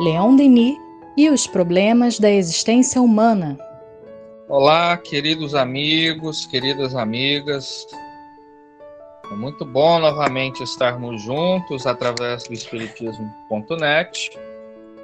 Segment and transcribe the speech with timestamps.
[0.00, 0.76] Leon Denis
[1.16, 3.56] e os problemas da existência humana.
[4.48, 7.86] Olá, queridos amigos, queridas amigas.
[9.30, 14.36] É muito bom novamente estarmos juntos através do Espiritismo.net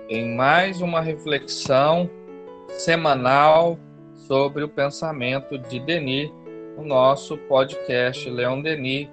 [0.09, 2.11] em mais uma reflexão
[2.71, 3.79] semanal
[4.27, 6.33] sobre o pensamento de Denis
[6.77, 9.09] no nosso podcast Leon Denis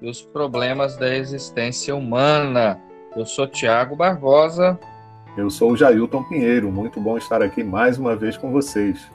[0.00, 2.80] e os problemas da existência humana.
[3.16, 4.78] Eu sou Tiago Barbosa.
[5.38, 6.68] Eu sou o Jailton Pinheiro.
[6.68, 9.08] Muito bom estar aqui mais uma vez com vocês.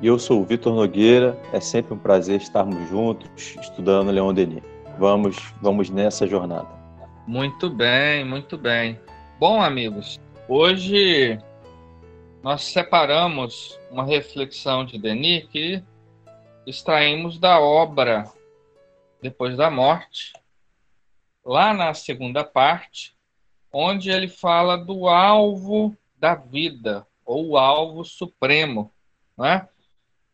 [0.00, 1.36] E eu sou o Vitor Nogueira.
[1.52, 4.62] É sempre um prazer estarmos juntos estudando Leon Denis.
[5.00, 6.68] Vamos, vamos nessa jornada.
[7.26, 9.00] Muito bem, muito bem.
[9.40, 11.40] Bom, amigos, hoje
[12.40, 15.82] nós separamos uma reflexão de Denis que
[16.68, 18.30] extraímos da obra
[19.20, 20.32] Depois da Morte,
[21.44, 23.17] lá na segunda parte,
[23.72, 28.92] onde ele fala do alvo da vida, ou alvo supremo.
[29.36, 29.68] Né?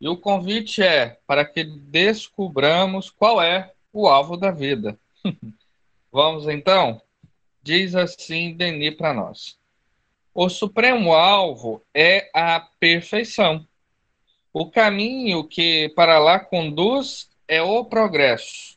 [0.00, 4.98] E o convite é para que descubramos qual é o alvo da vida.
[6.12, 7.00] Vamos então?
[7.62, 9.58] Diz assim Denis para nós.
[10.34, 13.66] O supremo alvo é a perfeição.
[14.52, 18.76] O caminho que para lá conduz é o progresso.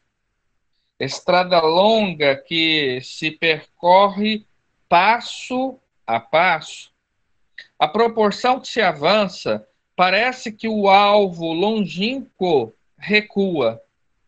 [0.99, 4.45] Estrada longa que se percorre
[4.89, 6.91] passo a passo.
[7.77, 13.81] A proporção que se avança, parece que o alvo longínquo recua,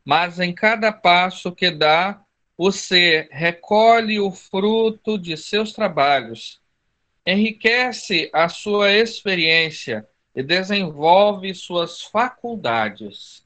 [0.03, 2.21] mas em cada passo que dá,
[2.73, 6.59] ser recolhe o fruto de seus trabalhos,
[7.25, 13.45] enriquece a sua experiência e desenvolve suas faculdades.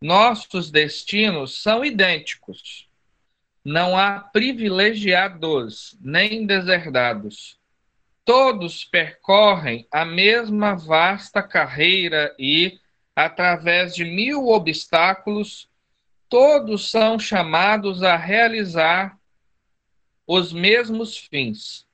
[0.00, 2.88] Nossos destinos são idênticos.
[3.64, 7.58] Não há privilegiados nem deserdados.
[8.22, 12.78] Todos percorrem a mesma vasta carreira e,
[13.16, 15.68] através de mil obstáculos,
[16.28, 19.18] todos são chamados a realizar
[20.26, 21.86] os mesmos fins.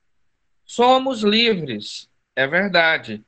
[0.64, 3.24] Somos livres, é verdade,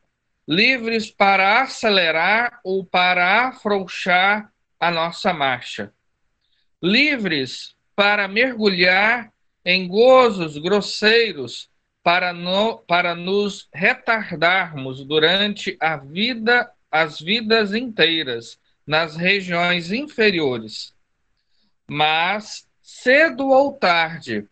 [0.49, 5.93] livres para acelerar ou para afrouxar a nossa marcha,
[6.83, 9.33] livres para mergulhar
[9.65, 11.71] em gozos grosseiros
[12.03, 20.95] para, no, para nos retardarmos durante a vida, as vidas inteiras nas regiões inferiores.
[21.87, 24.49] Mas, cedo ou tarde,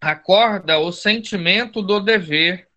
[0.00, 2.68] acorda o sentimento do dever,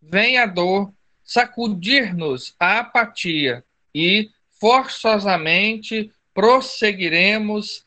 [0.00, 0.92] vem a dor
[1.24, 3.64] sacudir-nos a apatia
[3.94, 4.30] e,
[4.60, 7.84] forçosamente, prosseguiremos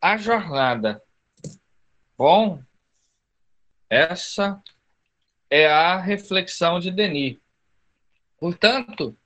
[0.00, 1.02] a jornada.
[2.16, 2.62] Bom,
[3.88, 4.62] essa
[5.50, 7.38] é a reflexão de Denis.
[8.38, 9.16] Portanto,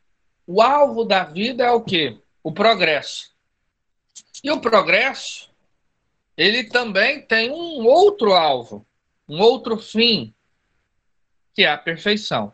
[0.46, 2.18] o alvo da vida é o quê?
[2.42, 3.32] O progresso.
[4.42, 5.50] E o progresso,
[6.36, 8.86] ele também tem um outro alvo,
[9.28, 10.34] um outro fim,
[11.54, 12.52] que é a perfeição.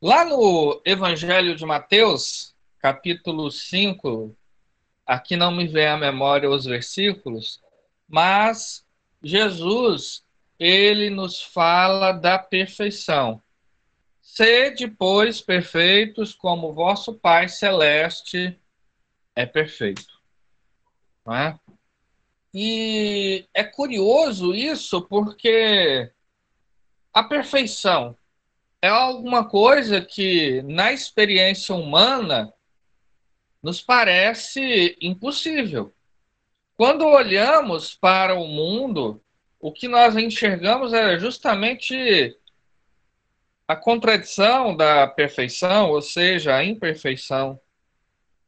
[0.00, 4.34] Lá no Evangelho de Mateus, capítulo 5,
[5.10, 7.60] aqui não me vem à memória os versículos,
[8.06, 8.86] mas
[9.20, 10.24] Jesus,
[10.56, 13.42] ele nos fala da perfeição.
[14.22, 18.56] Sede, pois, perfeitos, como vosso Pai Celeste
[19.34, 20.20] é perfeito.
[21.26, 21.58] Não é?
[22.54, 26.08] E é curioso isso porque
[27.12, 28.16] a perfeição
[28.80, 32.54] é alguma coisa que, na experiência humana,
[33.62, 35.94] nos parece impossível.
[36.76, 39.22] Quando olhamos para o mundo,
[39.58, 42.36] o que nós enxergamos é justamente
[43.68, 47.60] a contradição da perfeição, ou seja, a imperfeição.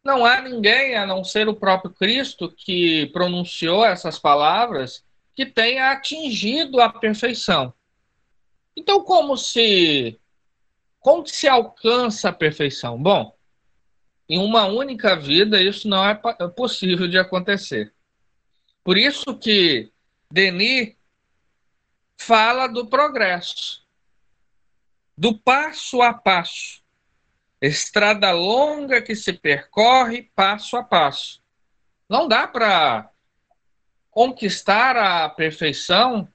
[0.02, 5.92] Não há ninguém, a não ser o próprio Cristo, que pronunciou essas palavras, que tenha
[5.92, 7.72] atingido a perfeição.
[8.76, 10.18] Então, como se
[10.98, 13.00] como se alcança a perfeição?
[13.00, 13.36] Bom,
[14.32, 17.92] em uma única vida isso não é, é possível de acontecer.
[18.82, 19.92] Por isso que
[20.30, 20.96] Denis
[22.16, 23.86] fala do progresso,
[25.18, 26.82] do passo a passo,
[27.60, 31.42] estrada longa que se percorre passo a passo.
[32.08, 33.10] Não dá para
[34.10, 36.26] conquistar a perfeição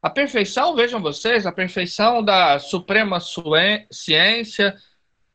[0.00, 3.18] a perfeição, vejam vocês, a perfeição da suprema
[3.90, 4.76] ciência,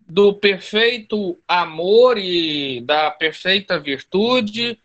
[0.10, 4.80] do perfeito amor e da perfeita virtude,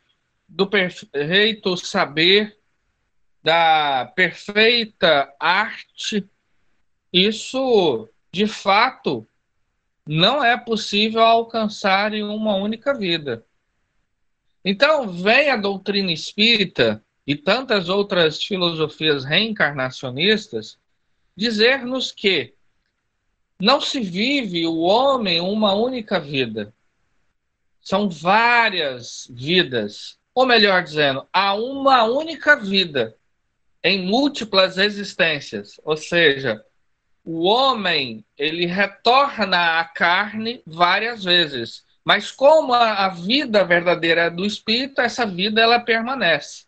[0.47, 2.59] do perfeito saber,
[3.43, 6.29] da perfeita arte,
[7.11, 9.27] isso de fato
[10.07, 13.47] não é possível alcançar em uma única vida.
[14.63, 20.79] Então, vem a doutrina espírita e tantas outras filosofias reencarnacionistas
[21.35, 22.55] dizer-nos que
[23.65, 26.71] não se vive o homem uma única vida.
[27.81, 30.19] São várias vidas.
[30.35, 33.17] Ou melhor dizendo, há uma única vida
[33.83, 35.81] em múltiplas existências.
[35.83, 36.63] Ou seja,
[37.25, 41.85] o homem ele retorna à carne várias vezes.
[42.05, 46.67] Mas como a, vida verdadeira é do espírito, essa vida ela permanece.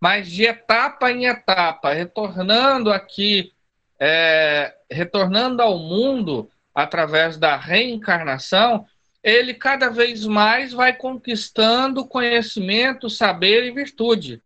[0.00, 3.52] Mas de etapa em etapa, retornando aqui
[3.98, 8.86] é, retornando ao mundo através da reencarnação,
[9.22, 14.40] ele cada vez mais vai conquistando conhecimento, saber e virtude.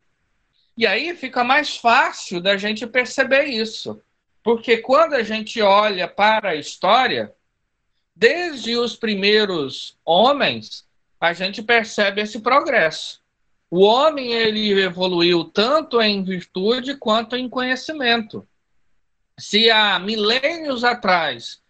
[0.77, 4.01] E aí fica mais fácil da gente perceber isso.
[4.43, 7.33] Porque quando a gente olha para a história,
[8.17, 10.85] desde os primeiros homens,
[11.21, 13.21] a gente percebe esse progresso.
[13.71, 18.47] O homem ele evoluiu tanto em virtude quanto em conhecimento
[19.39, 21.63] se há milênios atrás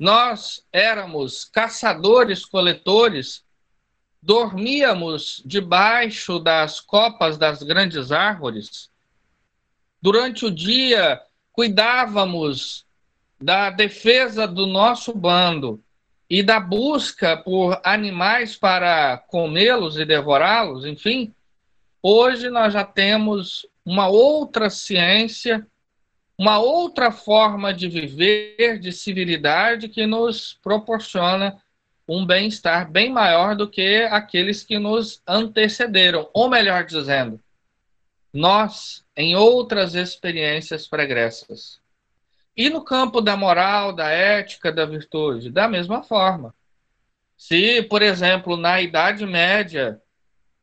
[0.00, 3.44] nós éramos caçadores-coletores,
[4.22, 8.90] dormíamos debaixo das copas das grandes árvores,
[10.00, 11.20] durante o dia
[11.52, 12.86] cuidávamos
[13.38, 15.84] da defesa do nosso bando
[16.30, 21.34] e da busca por animais para comê-los e devorá-los, enfim,
[22.02, 25.66] hoje nós já temos uma outra ciência
[26.40, 31.60] uma outra forma de viver, de civilidade, que nos proporciona
[32.08, 36.30] um bem-estar bem maior do que aqueles que nos antecederam.
[36.32, 37.38] Ou melhor dizendo,
[38.32, 41.78] nós, em outras experiências pregressas.
[42.56, 46.54] E no campo da moral, da ética, da virtude, da mesma forma.
[47.36, 50.00] Se, por exemplo, na Idade Média,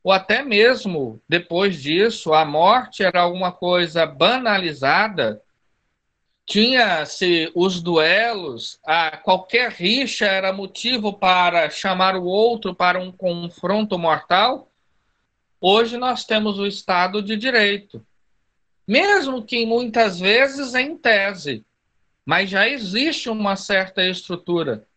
[0.04, 5.40] ou até mesmo depois disso, a morte era alguma coisa banalizada,
[6.48, 14.00] tinha-se os duelos, a, qualquer rixa era motivo para chamar o outro para um confronto
[14.00, 14.72] mortal.
[15.60, 18.04] Hoje nós temos o Estado de Direito.
[18.88, 21.66] Mesmo que muitas vezes em tese,
[22.26, 24.88] mas já existe uma certa estrutura.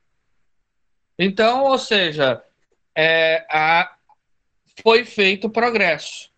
[1.18, 2.44] Então, ou seja,
[2.94, 3.92] é, a,
[4.84, 6.29] foi feito progresso.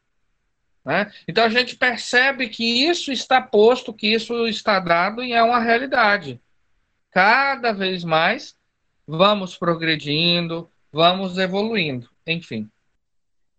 [0.84, 1.11] Né?
[1.29, 5.61] Então a gente percebe que isso está posto, que isso está dado e é uma
[5.61, 6.40] realidade.
[7.11, 8.56] Cada vez mais
[9.06, 12.69] vamos progredindo, vamos evoluindo, enfim.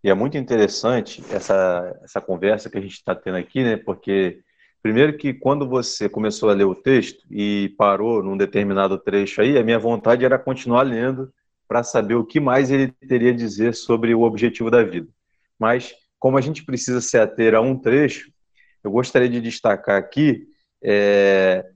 [0.02, 3.78] E é muito interessante essa, essa conversa que a gente está tendo aqui, né?
[3.78, 4.40] Porque,
[4.82, 9.56] primeiro, que quando você começou a ler o texto e parou num determinado trecho aí,
[9.56, 11.32] a minha vontade era continuar lendo
[11.66, 15.08] para saber o que mais ele teria a dizer sobre o objetivo da vida.
[15.58, 15.94] Mas
[16.24, 18.32] como a gente precisa se ater a um trecho,
[18.82, 20.48] eu gostaria de destacar aqui
[20.82, 21.70] é,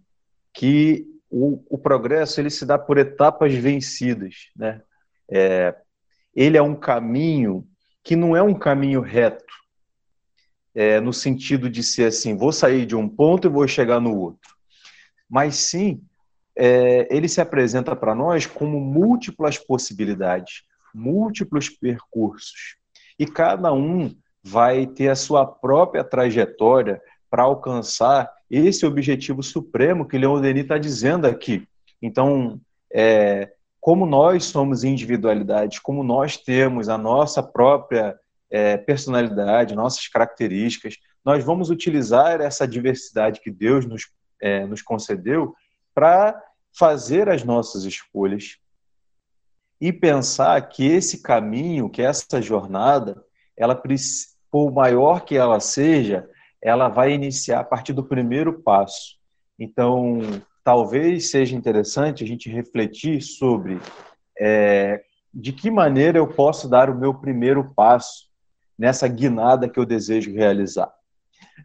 [0.54, 4.80] que o, o, progresso ele se dá por etapas vencidas, né?
[5.30, 5.76] É,
[6.34, 7.68] ele é um caminho
[8.02, 9.44] que não é um caminho reto,
[10.74, 14.18] é, no sentido de ser assim, vou sair de um ponto e vou chegar no
[14.18, 14.56] outro,
[15.28, 16.02] mas sim
[16.56, 20.62] é, ele se apresenta para nós como múltiplas possibilidades,
[20.94, 22.78] múltiplos percursos,
[23.18, 30.18] e cada um vai ter a sua própria trajetória para alcançar esse objetivo supremo que
[30.18, 31.66] Leon Denis está dizendo aqui.
[32.00, 32.60] Então,
[32.92, 38.18] é, como nós somos individualidades, como nós temos a nossa própria
[38.50, 44.08] é, personalidade, nossas características, nós vamos utilizar essa diversidade que Deus nos,
[44.40, 45.54] é, nos concedeu
[45.94, 46.42] para
[46.72, 48.56] fazer as nossas escolhas
[49.80, 53.22] e pensar que esse caminho, que essa jornada,
[53.58, 53.74] ela
[54.50, 56.28] por maior que ela seja,
[56.62, 59.18] ela vai iniciar a partir do primeiro passo.
[59.58, 60.20] Então,
[60.64, 63.80] talvez seja interessante a gente refletir sobre
[64.38, 65.02] é,
[65.34, 68.28] de que maneira eu posso dar o meu primeiro passo
[68.78, 70.92] nessa guinada que eu desejo realizar.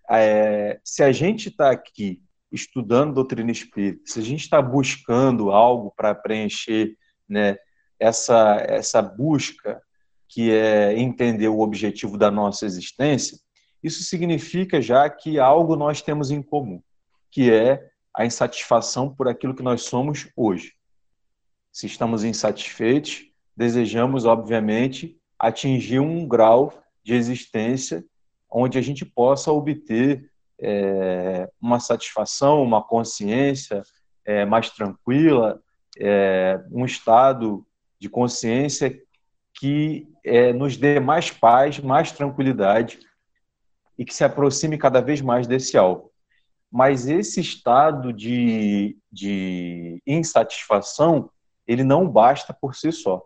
[0.10, 2.22] É, se a gente está aqui
[2.52, 6.96] estudando doutrina espírita, se a gente está buscando algo para preencher
[7.28, 7.58] né,
[8.00, 9.82] essa, essa busca
[10.28, 13.38] que é entender o objetivo da nossa existência,
[13.82, 16.82] isso significa já que algo nós temos em comum,
[17.30, 20.74] que é a insatisfação por aquilo que nós somos hoje.
[21.72, 23.26] Se estamos insatisfeitos,
[23.56, 28.04] desejamos, obviamente, atingir um grau de existência
[28.50, 33.82] onde a gente possa obter é, uma satisfação, uma consciência
[34.24, 35.62] é, mais tranquila,
[36.00, 37.66] é, um estado
[38.00, 38.98] de consciência
[39.64, 43.00] que é, nos dê mais paz, mais tranquilidade
[43.98, 46.12] e que se aproxime cada vez mais desse alvo.
[46.70, 51.30] Mas esse estado de, de insatisfação,
[51.66, 53.24] ele não basta por si só.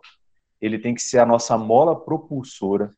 [0.60, 2.92] Ele tem que ser a nossa mola propulsora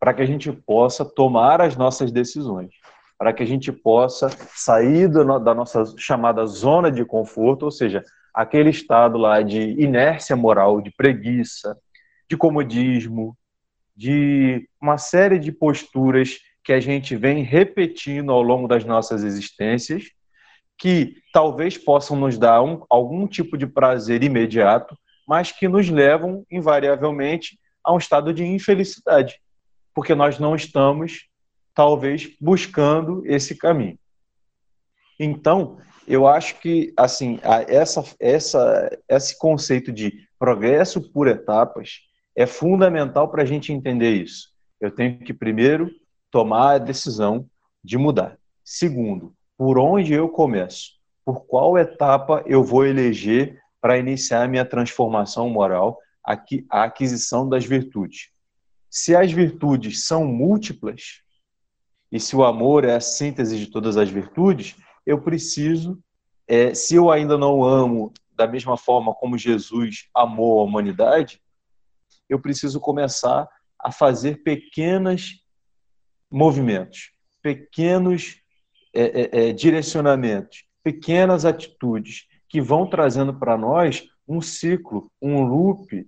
[0.00, 2.70] para que a gente possa tomar as nossas decisões,
[3.16, 8.04] para que a gente possa sair do, da nossa chamada zona de conforto, ou seja,
[8.34, 11.78] aquele estado lá de inércia moral, de preguiça,
[12.32, 13.36] de comodismo,
[13.94, 20.04] de uma série de posturas que a gente vem repetindo ao longo das nossas existências,
[20.78, 24.96] que talvez possam nos dar um, algum tipo de prazer imediato,
[25.28, 29.38] mas que nos levam, invariavelmente, a um estado de infelicidade,
[29.94, 31.26] porque nós não estamos,
[31.74, 33.98] talvez, buscando esse caminho.
[35.20, 35.76] Então,
[36.08, 43.42] eu acho que assim essa, essa, esse conceito de progresso por etapas é fundamental para
[43.42, 44.50] a gente entender isso.
[44.80, 45.90] Eu tenho que primeiro
[46.30, 47.46] tomar a decisão
[47.84, 48.38] de mudar.
[48.64, 50.92] Segundo, por onde eu começo?
[51.24, 57.64] Por qual etapa eu vou eleger para iniciar a minha transformação moral, a aquisição das
[57.64, 58.30] virtudes?
[58.90, 61.22] Se as virtudes são múltiplas,
[62.10, 65.98] e se o amor é a síntese de todas as virtudes, eu preciso,
[66.46, 71.40] é, se eu ainda não amo da mesma forma como Jesus amou a humanidade,
[72.32, 73.46] eu preciso começar
[73.78, 75.44] a fazer pequenos
[76.30, 77.12] movimentos,
[77.42, 78.40] pequenos
[78.94, 86.06] é, é, é, direcionamentos, pequenas atitudes que vão trazendo para nós um ciclo, um loop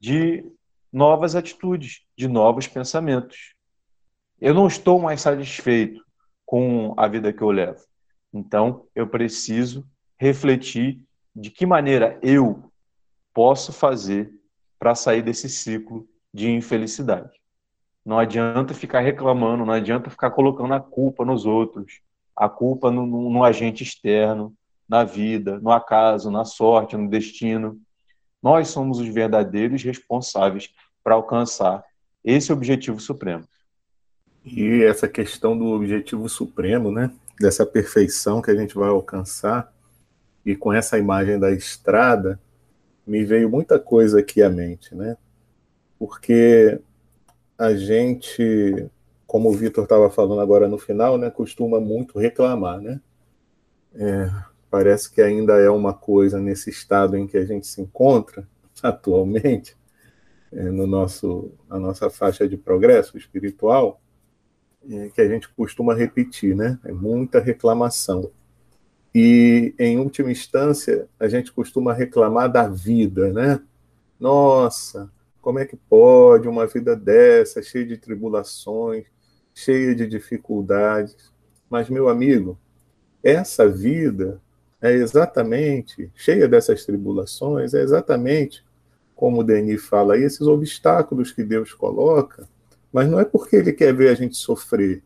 [0.00, 0.44] de
[0.90, 3.54] novas atitudes, de novos pensamentos.
[4.40, 6.02] Eu não estou mais satisfeito
[6.44, 7.82] com a vida que eu levo.
[8.32, 9.86] Então, eu preciso
[10.18, 11.02] refletir
[11.34, 12.70] de que maneira eu
[13.34, 14.32] posso fazer
[14.78, 17.40] para sair desse ciclo de infelicidade.
[18.04, 22.00] Não adianta ficar reclamando, não adianta ficar colocando a culpa nos outros,
[22.36, 24.54] a culpa no, no, no agente externo,
[24.88, 27.80] na vida, no acaso, na sorte, no destino.
[28.42, 30.70] Nós somos os verdadeiros responsáveis
[31.02, 31.84] para alcançar
[32.22, 33.44] esse objetivo supremo.
[34.44, 37.10] E essa questão do objetivo supremo, né?
[37.40, 39.72] dessa perfeição que a gente vai alcançar,
[40.44, 42.40] e com essa imagem da estrada,
[43.06, 45.16] me veio muita coisa aqui à mente, né?
[45.98, 46.80] Porque
[47.56, 48.88] a gente,
[49.26, 53.00] como o Vitor estava falando agora no final, né, costuma muito reclamar, né?
[53.94, 54.30] É,
[54.70, 58.46] parece que ainda é uma coisa nesse estado em que a gente se encontra
[58.82, 59.76] atualmente,
[60.52, 64.00] é, no nosso, na nossa faixa de progresso espiritual,
[64.88, 66.78] é, que a gente costuma repetir, né?
[66.84, 68.30] É muita reclamação.
[69.18, 73.62] E, em última instância, a gente costuma reclamar da vida, né?
[74.20, 79.06] Nossa, como é que pode uma vida dessa, cheia de tribulações,
[79.54, 81.32] cheia de dificuldades?
[81.70, 82.58] Mas, meu amigo,
[83.24, 84.38] essa vida
[84.82, 88.62] é exatamente, cheia dessas tribulações, é exatamente
[89.14, 92.46] como o Denis fala aí, esses obstáculos que Deus coloca
[92.92, 95.02] mas não é porque ele quer ver a gente sofrer,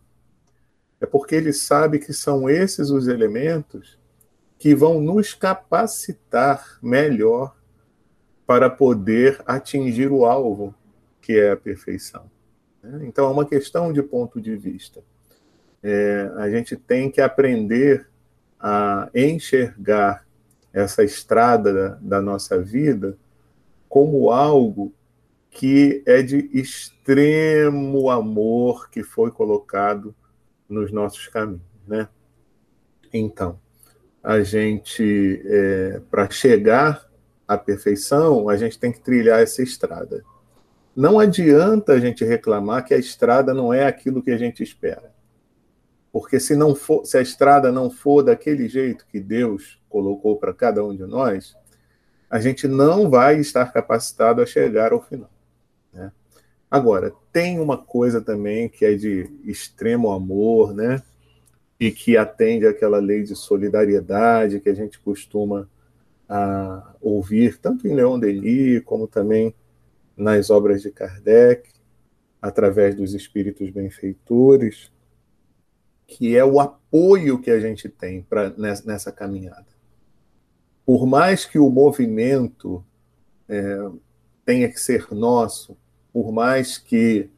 [1.00, 3.99] é porque ele sabe que são esses os elementos
[4.60, 7.56] que vão nos capacitar melhor
[8.46, 10.74] para poder atingir o alvo,
[11.18, 12.30] que é a perfeição.
[12.82, 13.06] Né?
[13.06, 15.02] Então, é uma questão de ponto de vista.
[15.82, 18.06] É, a gente tem que aprender
[18.60, 20.26] a enxergar
[20.74, 21.88] essa estrada da,
[22.18, 23.16] da nossa vida
[23.88, 24.92] como algo
[25.50, 30.14] que é de extremo amor que foi colocado
[30.68, 32.06] nos nossos caminhos, né?
[33.10, 33.58] Então,
[34.22, 37.08] a gente, é, para chegar
[37.48, 40.22] à perfeição, a gente tem que trilhar essa estrada.
[40.94, 45.10] Não adianta a gente reclamar que a estrada não é aquilo que a gente espera.
[46.12, 50.52] Porque se não for, se a estrada não for daquele jeito que Deus colocou para
[50.52, 51.56] cada um de nós,
[52.28, 55.30] a gente não vai estar capacitado a chegar ao final.
[55.92, 56.12] Né?
[56.70, 61.02] Agora, tem uma coisa também que é de extremo amor, né?
[61.80, 65.68] E que atende àquela lei de solidariedade que a gente costuma
[66.28, 69.54] a, ouvir, tanto em Leon Denis, como também
[70.16, 71.70] nas obras de Kardec,
[72.40, 74.92] através dos espíritos benfeitores,
[76.06, 79.66] que é o apoio que a gente tem pra, nessa, nessa caminhada.
[80.84, 82.84] Por mais que o movimento
[83.48, 83.88] é,
[84.44, 85.76] tenha que ser nosso,
[86.12, 87.30] por mais que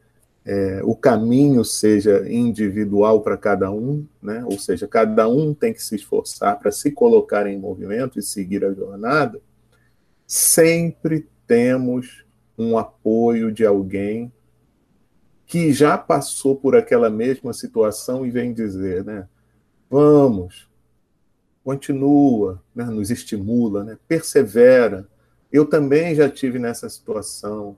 [0.45, 4.43] é, o caminho seja individual para cada um, né?
[4.45, 8.65] ou seja, cada um tem que se esforçar para se colocar em movimento e seguir
[8.65, 9.39] a jornada,
[10.27, 12.25] sempre temos
[12.57, 14.31] um apoio de alguém
[15.45, 19.27] que já passou por aquela mesma situação e vem dizer, né?
[19.89, 20.67] Vamos,
[21.63, 22.85] continua, né?
[22.85, 23.97] nos estimula, né?
[24.07, 25.07] persevera.
[25.51, 27.77] Eu também já tive nessa situação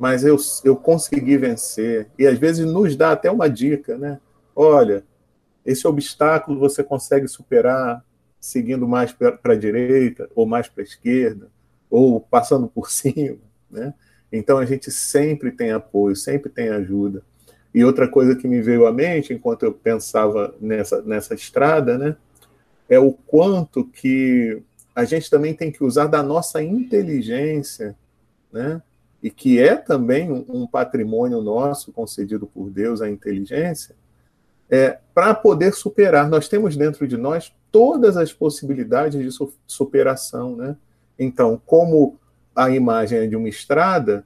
[0.00, 2.08] mas eu, eu consegui vencer.
[2.18, 4.18] E às vezes nos dá até uma dica, né?
[4.56, 5.04] Olha,
[5.62, 8.02] esse obstáculo você consegue superar
[8.40, 11.48] seguindo mais para a direita, ou mais para a esquerda,
[11.90, 13.36] ou passando por cima,
[13.70, 13.92] né?
[14.32, 17.22] Então a gente sempre tem apoio, sempre tem ajuda.
[17.74, 22.16] E outra coisa que me veio à mente enquanto eu pensava nessa, nessa estrada, né?
[22.88, 24.62] É o quanto que
[24.94, 27.94] a gente também tem que usar da nossa inteligência,
[28.50, 28.80] né?
[29.22, 33.94] E que é também um, patrimônio nosso concedido por Deus, a inteligência,
[34.70, 36.28] é, para poder superar.
[36.28, 40.56] Nós temos dentro de nós todas as possibilidades de superação.
[40.56, 40.76] Né?
[41.18, 42.18] Então, como
[42.56, 44.24] a imagem é de uma estrada,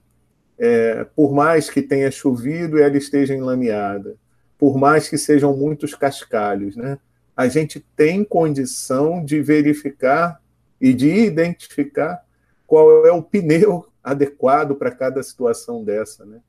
[0.57, 4.17] é, por mais que tenha chovido e ela esteja enlameada,
[4.57, 6.99] por mais que sejam muitos cascalhos, né?
[7.37, 10.41] a gente tem condição de verificar
[10.81, 12.23] e de identificar
[12.65, 16.41] qual é o pneu adequado para cada situação dessa, né?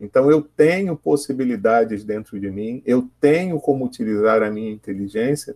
[0.00, 5.54] Então eu tenho possibilidades dentro de mim, eu tenho como utilizar a minha inteligência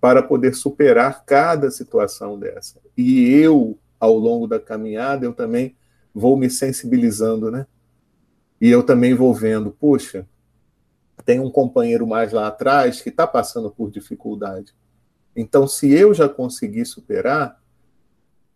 [0.00, 2.80] para poder superar cada situação dessa.
[2.96, 5.76] E eu, ao longo da caminhada, eu também
[6.14, 7.66] vou me sensibilizando, né?
[8.60, 10.26] E eu também vou vendo, puxa,
[11.24, 14.74] tem um companheiro mais lá atrás que está passando por dificuldade.
[15.34, 17.61] Então, se eu já consegui superar,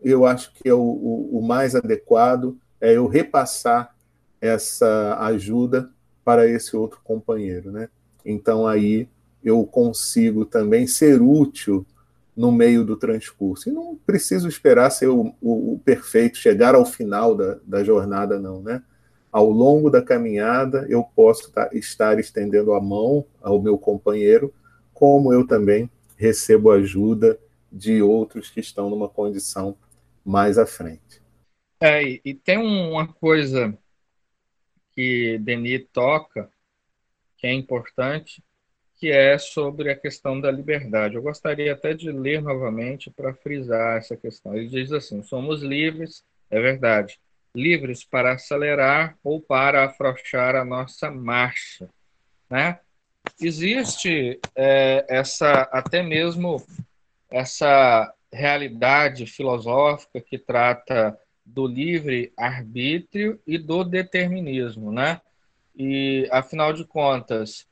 [0.01, 3.95] eu acho que é o, o, o mais adequado é eu repassar
[4.41, 5.91] essa ajuda
[6.25, 7.89] para esse outro companheiro, né?
[8.25, 9.09] Então aí
[9.43, 11.87] eu consigo também ser útil
[12.37, 13.69] no meio do transcurso.
[13.69, 18.39] E não preciso esperar ser o, o, o perfeito, chegar ao final da, da, jornada,
[18.39, 18.83] não, né?
[19.33, 24.53] Ao longo da caminhada, eu posso estar estendendo a mão ao meu companheiro,
[24.93, 27.39] como eu também recebo ajuda
[27.71, 29.77] de outros que estão numa condição
[30.27, 31.23] mais à frente.
[31.81, 33.79] É, e tem uma coisa
[34.93, 36.51] que Denis toca,
[37.37, 38.43] que é importante,
[38.97, 41.15] que é sobre a questão da liberdade.
[41.15, 44.55] Eu gostaria até de ler novamente para frisar essa questão.
[44.55, 47.21] Ele diz assim: somos livres, é verdade,
[47.55, 51.89] livres para acelerar ou para afrouxar a nossa marcha,
[52.51, 52.81] né?
[53.41, 56.65] Existe é, essa até mesmo
[57.31, 65.21] essa realidade filosófica que trata do livre arbítrio e do determinismo, né?
[65.77, 67.67] E afinal de contas,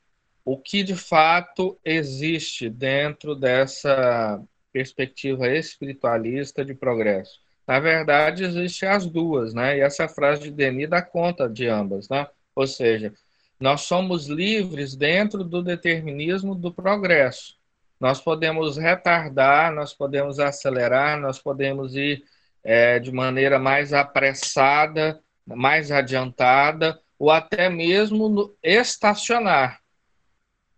[0.45, 4.41] o que de fato existe dentro dessa
[4.71, 7.39] perspectiva espiritualista de progresso?
[7.67, 9.77] Na verdade, existem as duas, né?
[9.77, 12.27] E essa frase de Denis dá conta de ambas, né?
[12.55, 13.11] Ou seja,
[13.59, 17.54] nós somos livres dentro do determinismo do progresso,
[17.99, 22.23] nós podemos retardar, nós podemos acelerar, nós podemos ir
[22.63, 29.79] é, de maneira mais apressada, mais adiantada, ou até mesmo estacionar,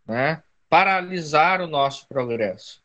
[0.06, 0.44] né?
[0.70, 2.82] paralisar o nosso progresso.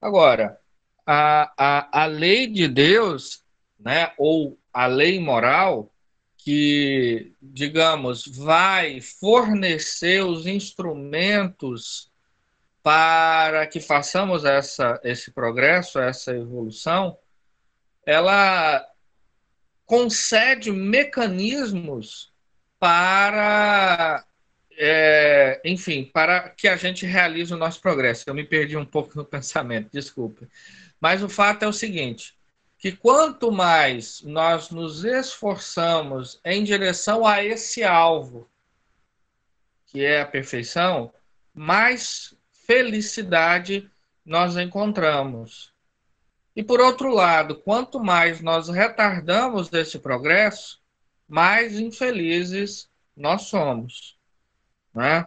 [0.00, 0.58] Agora,
[1.06, 3.42] a, a, a lei de Deus,
[3.78, 5.90] né, ou a lei moral,
[6.38, 12.12] que, digamos, vai fornecer os instrumentos
[12.84, 17.16] para que façamos essa, esse progresso, essa evolução,
[18.04, 18.86] ela
[19.86, 22.30] concede mecanismos
[22.78, 24.22] para,
[24.72, 28.24] é, enfim, para que a gente realize o nosso progresso.
[28.26, 30.46] Eu me perdi um pouco no pensamento, desculpe.
[31.00, 32.36] Mas o fato é o seguinte,
[32.78, 38.46] que quanto mais nós nos esforçamos em direção a esse alvo,
[39.86, 41.10] que é a perfeição,
[41.54, 42.34] mais
[42.66, 43.88] felicidade
[44.24, 45.72] nós encontramos.
[46.56, 50.80] E por outro lado, quanto mais nós retardamos esse progresso,
[51.28, 54.16] mais infelizes nós somos.
[54.94, 55.26] Né?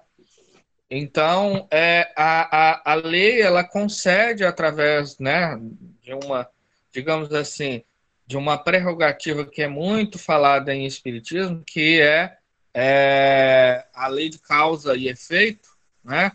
[0.90, 5.60] Então, é, a, a, a lei ela concede através né,
[6.02, 6.50] de uma,
[6.92, 7.84] digamos assim,
[8.26, 12.38] de uma prerrogativa que é muito falada em Espiritismo, que é,
[12.74, 15.70] é a lei de causa e efeito,
[16.04, 16.32] né?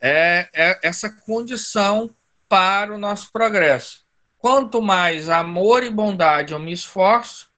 [0.00, 2.14] É, é essa condição
[2.48, 4.04] para o nosso progresso.
[4.38, 7.50] Quanto mais amor e bondade eu me esforço,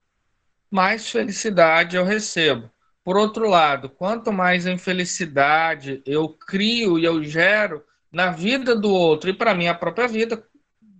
[0.71, 2.71] mais felicidade eu recebo.
[3.05, 9.29] por outro lado, quanto mais infelicidade eu crio e eu gero na vida do outro
[9.31, 10.45] e para minha própria vida,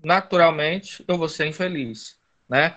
[0.03, 2.77] naturalmente eu vou ser infeliz, né?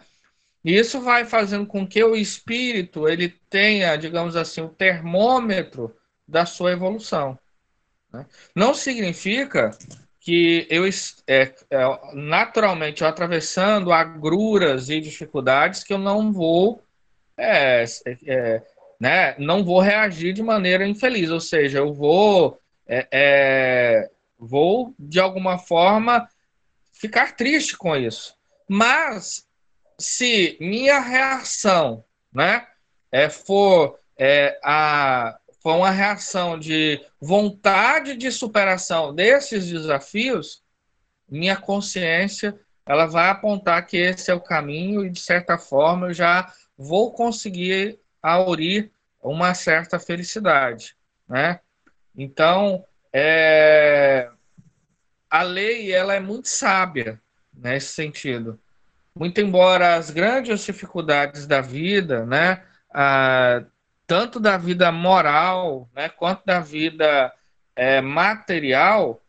[0.63, 5.95] Isso vai fazendo com que o espírito ele tenha, digamos assim, o termômetro
[6.27, 7.37] da sua evolução.
[8.15, 8.25] Né?
[8.55, 9.71] Não significa
[10.19, 10.87] que eu
[11.27, 16.81] é, é, naturalmente eu atravessando agruras e dificuldades que eu não vou
[17.37, 18.63] é, é, é
[18.99, 25.57] né, não vou reagir de maneira infeliz, ou seja, eu vou é, vou de alguma
[25.57, 26.27] forma
[26.93, 28.35] ficar triste com isso.
[28.67, 29.45] Mas
[29.99, 32.65] se minha reação, né,
[33.29, 33.99] for
[34.63, 40.61] a for uma reação de vontade de superação desses desafios,
[41.27, 46.13] minha consciência ela vai apontar que esse é o caminho e de certa forma eu
[46.13, 50.95] já vou conseguir aurir uma certa felicidade,
[51.27, 51.59] né?
[52.15, 54.29] Então, é,
[55.27, 57.19] a lei ela é muito sábia
[57.51, 58.59] nesse sentido.
[59.15, 62.63] Muito embora as grandes dificuldades da vida, né,
[64.07, 67.33] tanto da vida moral, né, quanto da vida
[67.75, 69.21] é, material,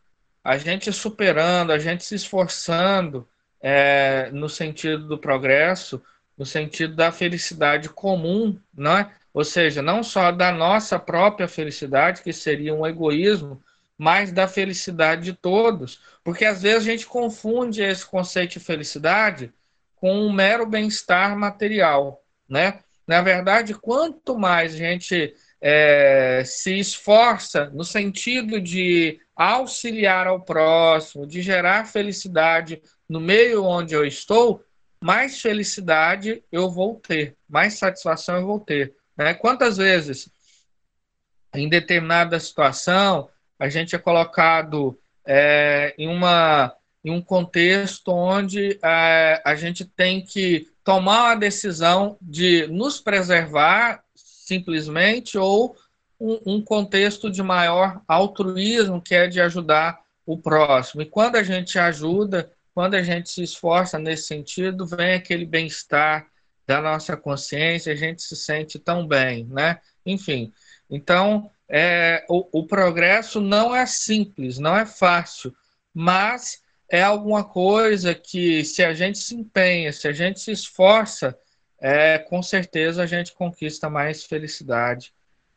[0.43, 3.27] a gente superando, a gente se esforçando
[3.61, 6.01] é, no sentido do progresso,
[6.37, 9.11] no sentido da felicidade comum, né?
[9.33, 13.61] ou seja, não só da nossa própria felicidade, que seria um egoísmo,
[13.97, 15.99] mas da felicidade de todos.
[16.23, 19.51] Porque às vezes a gente confunde esse conceito de felicidade
[19.95, 22.23] com um mero bem-estar material.
[22.47, 22.79] Né?
[23.07, 31.25] Na verdade, quanto mais a gente é, se esforça no sentido de auxiliar ao próximo,
[31.25, 34.63] de gerar felicidade no meio onde eu estou,
[35.01, 38.93] mais felicidade eu vou ter, mais satisfação eu vou ter.
[39.15, 39.33] Né?
[39.33, 40.29] Quantas vezes,
[41.55, 46.73] em determinada situação, a gente é colocado é, em, uma,
[47.07, 54.03] em um contexto onde é, a gente tem que tomar a decisão de nos preservar
[54.13, 55.77] simplesmente ou
[56.19, 61.01] um, um, contexto de maior altruísmo, que é de ajudar o próximo.
[61.01, 66.27] E quando a gente ajuda, quando a gente se esforça nesse sentido, vem aquele bem-estar
[66.65, 69.79] da nossa consciência, a gente se sente tão bem, né?
[70.05, 70.51] Enfim,
[70.89, 75.55] então é, o, o progresso não é simples, não é fácil,
[75.93, 81.37] mas é alguma coisa que, se a gente se empenha, se a gente se esforça,
[81.79, 85.13] é, com certeza a gente conquista mais felicidade.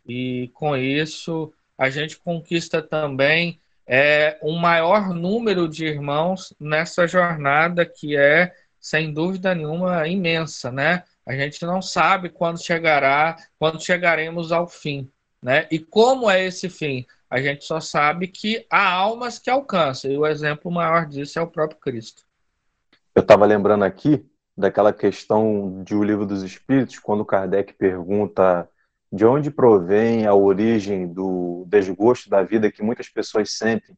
[0.06, 7.86] E com isso, a gente conquista também é, um maior número de irmãos nessa jornada
[7.86, 11.04] que é, sem dúvida nenhuma, imensa, né?
[11.26, 15.10] A gente não sabe quando chegará, quando chegaremos ao fim,
[15.42, 15.66] né?
[15.70, 17.06] E como é esse fim?
[17.30, 21.42] A gente só sabe que há almas que alcançam, e o exemplo maior disso é
[21.42, 22.24] o próprio Cristo.
[23.14, 28.68] Eu estava lembrando aqui daquela questão de O Livro dos Espíritos, quando Kardec pergunta
[29.12, 33.96] de onde provém a origem do desgosto da vida que muitas pessoas sentem.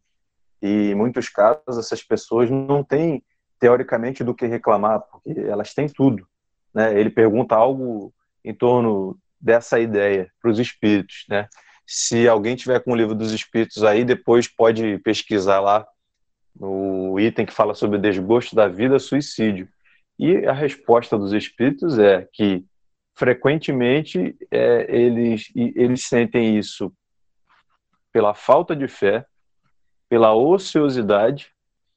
[0.60, 3.24] E em muitos casos, essas pessoas não têm,
[3.58, 6.26] teoricamente, do que reclamar, porque elas têm tudo.
[6.72, 6.98] Né?
[6.98, 8.12] Ele pergunta algo
[8.44, 11.24] em torno dessa ideia para os espíritos.
[11.28, 11.48] Né?
[11.86, 15.86] Se alguém tiver com o livro dos espíritos aí, depois pode pesquisar lá
[16.54, 19.68] no item que fala sobre o desgosto da vida, suicídio.
[20.18, 22.64] E a resposta dos espíritos é que
[23.14, 26.92] frequentemente é, eles, eles sentem isso
[28.12, 29.24] pela falta de fé,
[30.08, 31.50] pela ociosidade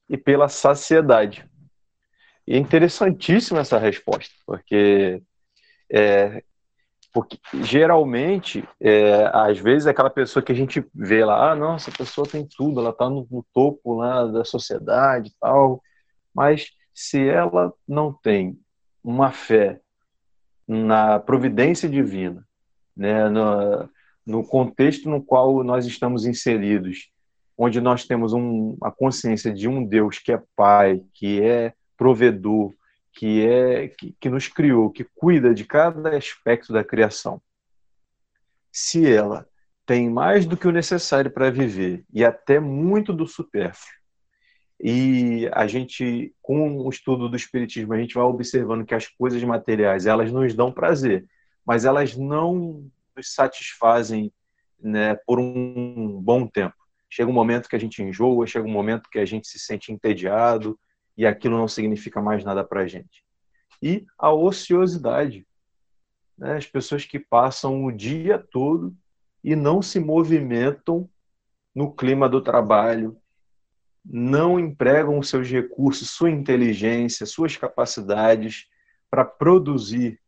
[0.08, 1.48] e pela saciedade.
[2.46, 5.22] E é interessantíssima essa resposta, porque
[5.90, 6.42] é,
[7.16, 11.88] porque geralmente, é, às vezes, é aquela pessoa que a gente vê lá, ah, nossa,
[11.88, 15.82] a pessoa tem tudo, ela está no, no, topo lá da sociedade e tal,
[16.34, 18.58] mas se ela não tem
[19.02, 19.80] uma fé
[20.68, 22.46] na providência divina,
[22.94, 23.88] né, no,
[24.26, 27.10] no contexto no qual nós estamos inseridos,
[27.56, 32.74] onde nós temos um, a consciência de um Deus que é Pai, que é provedor,
[33.16, 37.40] que é que, que nos criou, que cuida de cada aspecto da criação,
[38.70, 39.48] se ela
[39.86, 43.96] tem mais do que o necessário para viver e até muito do supérfluo,
[44.78, 49.42] e a gente, com o estudo do espiritismo, a gente vai observando que as coisas
[49.42, 51.26] materiais elas nos dão prazer,
[51.64, 52.84] mas elas não
[53.16, 54.30] nos satisfazem
[54.78, 56.76] né, por um bom tempo.
[57.08, 59.90] Chega um momento que a gente enjoa, chega um momento que a gente se sente
[59.90, 60.78] entediado,
[61.16, 63.24] e aquilo não significa mais nada para a gente.
[63.82, 65.46] E a ociosidade.
[66.36, 66.56] né?
[66.56, 68.94] as pessoas que passam o dia todo
[69.42, 71.08] e não se movimentam
[71.74, 73.16] no clima do trabalho,
[74.04, 78.66] não empregam os seus recursos, sua inteligência, suas capacidades
[79.10, 80.20] para produzir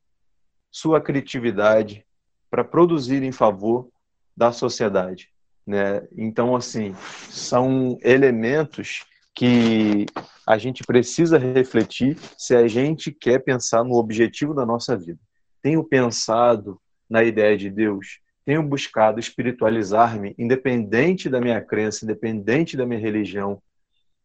[0.70, 2.05] sua criatividade,
[2.51, 3.88] para produzir em favor
[4.37, 5.31] da sociedade.
[5.66, 6.07] Né?
[6.16, 6.94] Então, assim,
[7.31, 9.05] são elementos
[9.38, 10.05] que
[10.44, 15.20] a gente precisa refletir se a gente quer pensar no objetivo da nossa vida.
[15.62, 22.85] Tenho pensado na ideia de Deus, tenho buscado espiritualizar-me, independente da minha crença, independente da
[22.85, 23.62] minha religião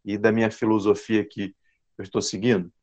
[0.03, 1.53] e da minha filosofia que
[1.95, 2.73] eu estou seguindo.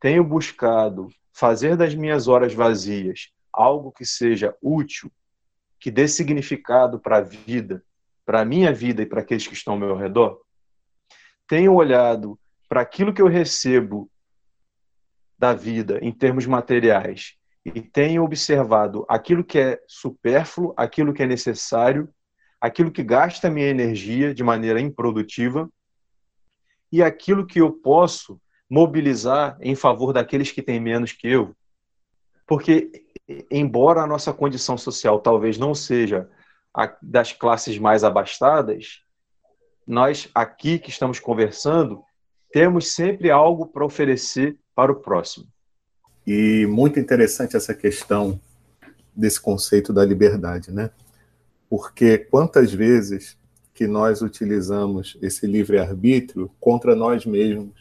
[0.00, 5.12] Tenho buscado fazer das minhas horas vazias algo que seja útil,
[5.78, 7.84] que dê significado para a vida,
[8.24, 10.42] para a minha vida e para aqueles que estão ao meu redor
[11.46, 14.10] tenho olhado para aquilo que eu recebo
[15.38, 21.26] da vida em termos materiais e tenho observado aquilo que é supérfluo, aquilo que é
[21.26, 22.08] necessário,
[22.60, 25.68] aquilo que gasta minha energia de maneira improdutiva
[26.90, 31.54] e aquilo que eu posso mobilizar em favor daqueles que têm menos que eu.
[32.46, 33.04] Porque,
[33.50, 36.28] embora a nossa condição social talvez não seja
[36.74, 39.03] a das classes mais abastadas,
[39.86, 42.02] nós aqui que estamos conversando
[42.52, 45.46] temos sempre algo para oferecer para o próximo.
[46.26, 48.40] E muito interessante essa questão
[49.14, 50.90] desse conceito da liberdade, né?
[51.68, 53.36] Porque quantas vezes
[53.74, 57.74] que nós utilizamos esse livre-arbítrio contra nós mesmos.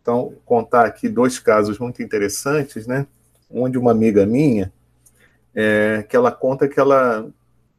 [0.00, 3.06] Então, contar aqui dois casos muito interessantes, né?
[3.50, 4.72] Onde uma amiga minha,
[5.52, 7.28] é, que ela conta que ela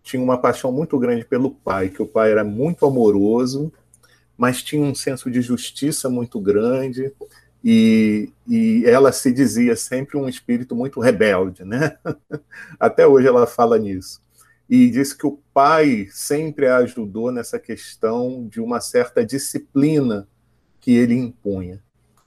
[0.05, 3.73] tinha uma paixão muito grande pelo pai, que o pai era muito amoroso,
[4.37, 7.11] mas tinha um senso de justiça muito grande,
[7.63, 11.97] e, e ela se dizia sempre um espírito muito rebelde, né?
[12.79, 14.21] Até hoje ela fala nisso.
[14.69, 20.27] E disse que o pai sempre a ajudou nessa questão de uma certa disciplina
[20.79, 21.81] que ele impunha.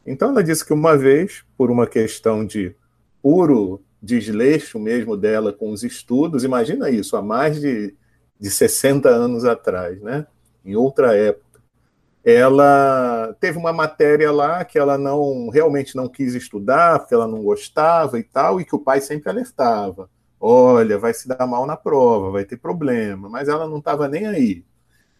[0.05, 2.75] Então ela disse que uma vez, por uma questão de
[3.23, 7.95] puro desleixo mesmo dela com os estudos, imagina isso, há mais de,
[8.39, 10.27] de 60 anos atrás, né?
[10.69, 11.63] em outra época.
[12.25, 17.43] Ela teve uma matéria lá que ela não realmente não quis estudar, porque ela não
[17.43, 21.77] gostava e tal, e que o pai sempre alertava: olha, vai se dar mal na
[21.77, 24.65] prova, vai ter problema, mas ela não estava nem aí.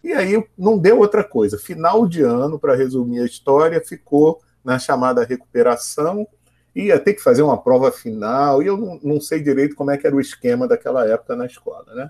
[0.03, 1.57] E aí não deu outra coisa.
[1.57, 6.27] Final de ano, para resumir a história, ficou na chamada recuperação
[6.75, 9.97] ia ter que fazer uma prova final, e eu não, não, sei direito como é
[9.97, 12.09] que era o esquema daquela época na escola, né?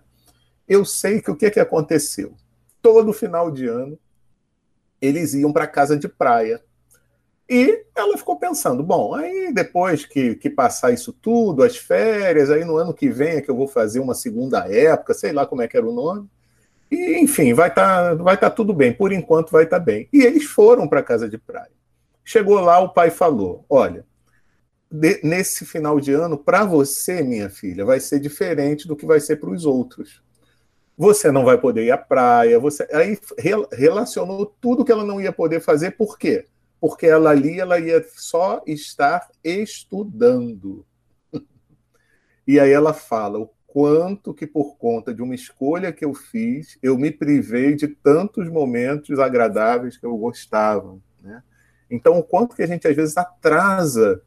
[0.68, 2.34] Eu sei que o que, que aconteceu?
[2.82, 3.98] Todo final de ano,
[5.02, 6.62] eles iam para casa de praia.
[7.50, 12.64] E ela ficou pensando, bom, aí depois que, que passar isso tudo, as férias, aí
[12.64, 15.64] no ano que vem é que eu vou fazer uma segunda época, sei lá como
[15.64, 16.30] é que era o nome.
[16.92, 20.08] E, enfim, vai estar tá, vai tá tudo bem, por enquanto vai estar tá bem.
[20.14, 21.72] E eles foram para casa de praia.
[22.24, 24.06] Chegou lá, o pai falou: Olha,
[24.92, 29.20] de, nesse final de ano, para você, minha filha, vai ser diferente do que vai
[29.20, 30.22] ser para os outros.
[30.98, 33.18] Você não vai poder ir à praia, você aí
[33.72, 36.46] relacionou tudo que ela não ia poder fazer, por quê?
[36.82, 40.86] Porque ela ali ela ia só estar estudando.
[42.46, 46.78] e aí ela fala o quanto que por conta de uma escolha que eu fiz,
[46.82, 51.44] eu me privei de tantos momentos agradáveis que eu gostava, né?
[51.90, 54.22] Então, o quanto que a gente às vezes atrasa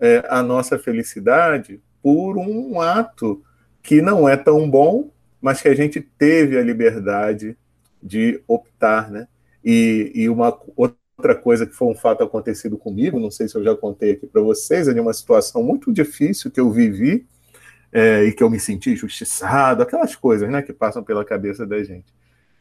[0.00, 3.42] é, a nossa felicidade por um ato
[3.82, 7.56] que não é tão bom, mas que a gente teve a liberdade
[8.02, 9.26] de optar, né?
[9.64, 13.64] E, e uma outra coisa que foi um fato acontecido comigo, não sei se eu
[13.64, 17.26] já contei aqui para vocês, é de uma situação muito difícil que eu vivi
[17.92, 21.82] é, e que eu me senti injustiçado, aquelas coisas, né, que passam pela cabeça da
[21.82, 22.12] gente.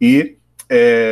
[0.02, 0.38] E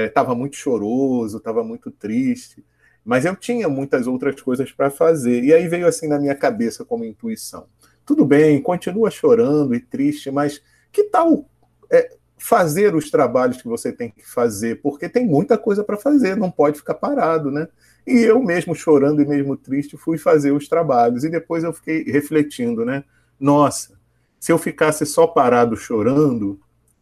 [0.07, 2.63] estava é, muito choroso, estava muito triste.
[3.05, 5.43] Mas eu tinha muitas outras coisas para fazer.
[5.43, 7.67] E aí veio assim na minha cabeça como intuição.
[8.03, 11.47] Tudo bem, continua chorando e triste, mas que tal
[11.91, 14.81] é, fazer os trabalhos que você tem que fazer?
[14.81, 17.67] Porque tem muita coisa para fazer, não pode ficar parado, né?
[18.07, 21.23] E eu mesmo chorando e mesmo triste fui fazer os trabalhos.
[21.23, 23.03] E depois eu fiquei refletindo, né?
[23.39, 23.93] Nossa,
[24.39, 26.59] se eu ficasse só parado chorando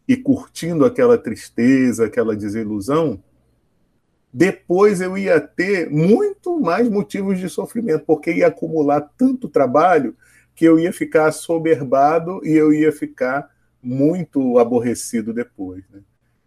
[0.08, 3.22] e curtindo aquela tristeza, aquela desilusão,
[4.36, 10.16] depois eu ia ter muito mais motivos de sofrimento, porque ia acumular tanto trabalho
[10.56, 13.48] que eu ia ficar soberbado e eu ia ficar
[13.80, 15.84] muito aborrecido depois.
[15.88, 16.00] Né?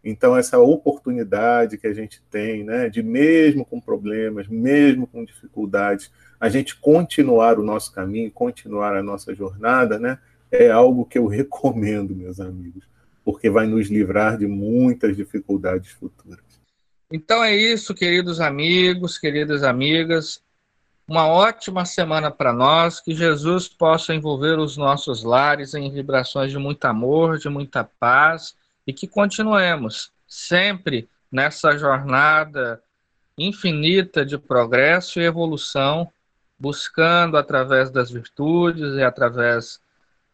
[0.03, 6.11] Então, essa oportunidade que a gente tem, né, de mesmo com problemas, mesmo com dificuldades,
[6.37, 10.19] a gente continuar o nosso caminho, continuar a nossa jornada, né,
[10.51, 12.83] é algo que eu recomendo, meus amigos,
[13.23, 16.46] porque vai nos livrar de muitas dificuldades futuras.
[17.09, 20.41] Então é isso, queridos amigos, queridas amigas.
[21.07, 26.57] Uma ótima semana para nós, que Jesus possa envolver os nossos lares em vibrações de
[26.57, 32.83] muito amor, de muita paz e que continuemos sempre nessa jornada
[33.37, 36.11] infinita de progresso e evolução,
[36.59, 39.79] buscando através das virtudes e através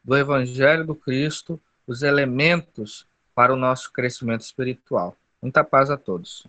[0.03, 3.05] do Evangelho do Cristo os elementos
[3.35, 5.15] para o nosso crescimento espiritual.
[5.39, 6.47] Muita paz a todos.